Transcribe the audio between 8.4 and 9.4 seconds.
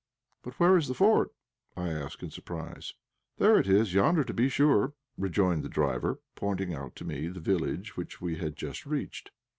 just reached.